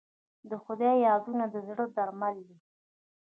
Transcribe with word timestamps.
د 0.49 0.51
خدای 0.63 0.95
یاد 1.07 1.23
د 1.53 1.55
زړه 1.67 1.85
درمل 1.95 2.35
دی. 2.47 2.57